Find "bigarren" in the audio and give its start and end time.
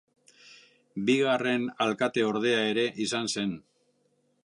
1.09-1.69